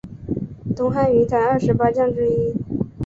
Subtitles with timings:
[0.75, 2.55] 东汉云台二十八将之一。